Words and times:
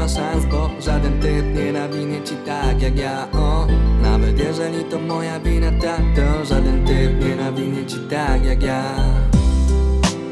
ma 0.00 0.08
szans, 0.08 0.46
bo 0.46 0.70
żaden 0.80 1.20
typ 1.20 1.44
nie 1.54 1.72
nawinie 1.72 2.22
ci 2.22 2.34
tak 2.46 2.82
jak 2.82 2.98
ja 2.98 3.28
o. 3.32 3.66
Nawet 4.02 4.38
jeżeli 4.38 4.84
to 4.84 4.98
moja 4.98 5.40
wina, 5.40 5.70
tak 5.82 6.00
to 6.16 6.44
żaden 6.44 6.86
typ 6.86 7.24
nie 7.24 7.36
nawinie 7.36 7.86
ci 7.86 7.96
tak 8.10 8.44
jak 8.44 8.62
ja. 8.62 8.82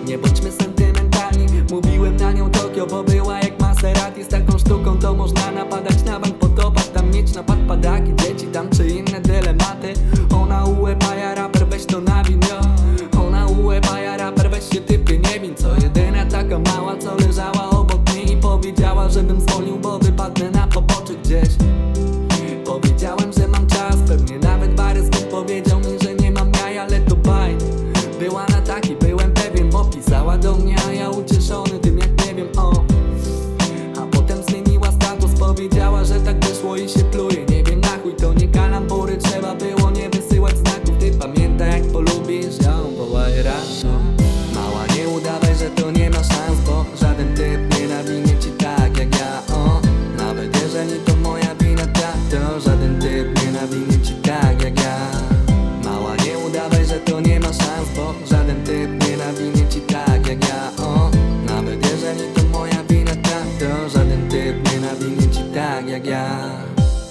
Nie 0.06 0.18
bądźmy 0.18 0.52
sentymentalni, 0.52 1.46
mówiłem 1.70 2.16
na 2.16 2.32
nią 2.32 2.50
Tokio, 2.50 2.86
bo 2.86 3.02
była 3.04 3.38
jak 3.38 3.60
Maserati 3.60 4.24
Z 4.24 4.28
taką 4.28 4.58
sztuką 4.58 4.98
to 4.98 5.14
można 5.14 5.50
napadać 5.50 6.04
na 6.04 6.20
bank, 6.20 6.34
potopać 6.34 6.88
Tam 6.88 7.10
mieć 7.10 7.34
napad 7.34 7.58
padaki, 7.68 8.14
dzieci 8.16 8.46
tam 8.46 8.70
czy 8.70 8.86
inne 8.88 9.20
dylematy. 9.20 9.92
Ona 10.34 10.64
ułepaja 10.64 11.34
raper, 11.34 11.66
weź 11.66 11.86
to 11.86 12.00
nawin, 12.00 12.40
yo. 12.40 12.60
Ona 13.20 13.46
ułepaja 13.46 14.16
raper, 14.16 14.50
weź 14.50 14.64
się 14.68 14.80
typie 14.80 15.18
nie 15.18 15.40
win 15.40 15.54
Co 15.56 15.74
jedyna 15.74 16.26
taka 16.26 16.58
mała, 16.58 16.96
co 16.96 17.14
leżała 17.14 17.57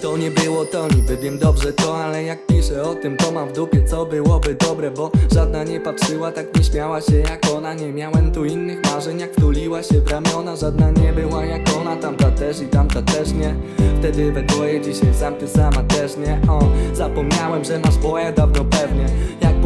to 0.07 0.17
nie 0.17 0.31
było 0.31 0.65
to, 0.65 0.87
niby 0.95 1.17
wiem 1.17 1.37
dobrze 1.39 1.73
to, 1.73 1.97
ale 2.03 2.23
jak 2.23 2.45
piszę 2.45 2.83
o 2.83 2.95
tym, 2.95 3.17
to 3.17 3.31
mam 3.31 3.49
w 3.49 3.53
dupie, 3.53 3.83
co 3.83 4.05
byłoby 4.05 4.55
dobre, 4.55 4.91
bo 4.91 5.11
żadna 5.33 5.63
nie 5.63 5.79
patrzyła, 5.79 6.31
tak 6.31 6.55
nie 6.57 6.63
śmiała 6.63 7.01
się 7.01 7.15
jak 7.15 7.41
ona. 7.55 7.73
Nie 7.73 7.93
miałem 7.93 8.31
tu 8.31 8.45
innych 8.45 8.79
marzeń, 8.83 9.19
jak 9.19 9.33
wtuliła 9.33 9.83
się 9.83 10.01
w 10.01 10.11
ramiona, 10.11 10.55
żadna 10.55 10.91
nie 10.91 11.13
była 11.13 11.45
jak 11.45 11.61
ona, 11.81 11.95
tamta 11.95 12.31
też 12.31 12.61
i 12.61 12.67
tamta 12.67 13.01
też 13.01 13.31
nie. 13.31 13.55
Wtedy 13.99 14.31
we 14.31 14.43
dwoje, 14.43 14.81
dzisiaj 14.81 15.13
sam 15.13 15.35
ty 15.35 15.47
sama 15.47 15.83
też 15.83 16.17
nie. 16.17 16.51
O, 16.51 16.59
zapomniałem, 16.93 17.63
że 17.63 17.79
masz 17.79 17.97
boja 17.97 18.31
dawno 18.31 18.65
pewnie. 18.65 19.05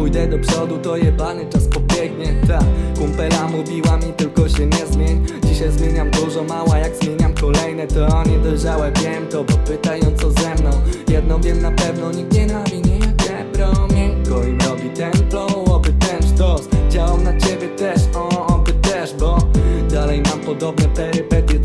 Pójdę 0.02 0.26
do 0.26 0.38
przodu, 0.38 0.78
to 0.78 0.96
jebany 0.96 1.46
czas 1.46 1.68
pobiegnie. 1.68 2.34
Ta 2.48 2.58
kumpela 2.98 3.48
mówiła 3.48 3.96
mi, 3.96 4.12
tylko 4.12 4.48
się 4.48 4.66
nie 4.66 4.86
zmień. 4.86 5.26
Dzisiaj 5.44 5.70
zmieniam 5.70 6.10
dużo, 6.10 6.44
mała, 6.44 6.78
jak 6.78 6.96
zmieniam 6.96 7.34
kolejne, 7.34 7.86
to 7.86 8.22
niedojrzałe 8.24 8.92
wiem 8.92 9.26
to, 9.28 9.44
bo 9.44 9.52
pytają 9.52 10.04
co 10.16 10.30
ze 10.30 10.54
mną. 10.54 10.70
Jedno 11.08 11.38
wiem 11.38 11.62
na 11.62 11.70
pewno, 11.70 12.12
nikt 12.12 12.32
nie 12.34 12.46
nawinie 12.46 12.98
jak 12.98 13.40
Ebro. 13.40 13.86
Miękko 13.94 14.42
im 14.44 14.58
robi 14.60 14.90
ten 14.90 15.12
flow, 15.30 15.70
oby 15.70 15.92
ten 15.92 16.22
sztos 16.34 16.68
działał 16.88 17.20
na 17.20 17.38
ciebie 17.40 17.68
też, 17.68 18.00
o, 18.14 18.46
oby 18.46 18.72
też, 18.72 19.14
bo 19.14 19.38
dalej 19.90 20.22
mam 20.30 20.40
podobne 20.40 20.88
perypetie 20.88 21.58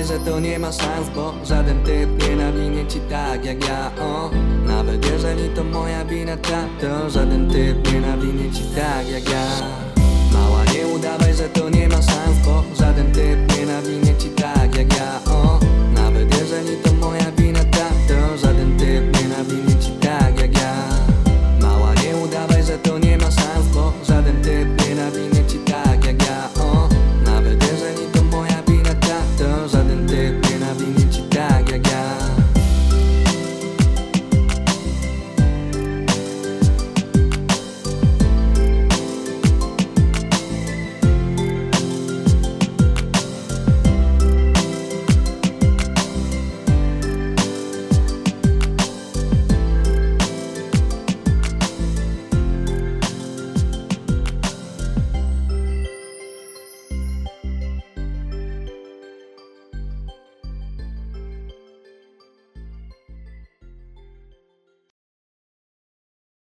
udawaj, 0.00 0.04
że 0.04 0.30
to 0.30 0.40
nie 0.40 0.58
ma 0.58 0.72
szans, 0.72 1.08
bo 1.14 1.34
żaden 1.44 1.84
typ 1.84 2.28
nie 2.28 2.36
nawinie 2.36 2.86
ci 2.86 3.00
tak 3.00 3.44
jak 3.44 3.68
ja, 3.68 3.90
o. 4.00 4.30
Nawet 4.66 5.06
jeżeli 5.06 5.48
to 5.48 5.64
moja 5.64 6.04
wina, 6.04 6.36
tak, 6.36 6.68
to 6.80 7.10
żaden 7.10 7.50
typ 7.50 7.92
nie 7.92 8.00
nawinie 8.00 8.50
ci 8.52 8.62
tak 8.76 9.08
jak 9.08 9.28
ja. 9.28 9.46
Mała, 10.32 10.64
nie 10.64 10.86
udawaj, 10.86 11.34
że 11.34 11.48
to 11.48 11.70
nie 11.70 11.88
ma 11.88 12.02
szans, 12.02 12.38
bo 12.44 12.64
żaden 12.78 13.12
typ 13.12 13.58
nie 13.58 13.66
nawinie 13.66 14.00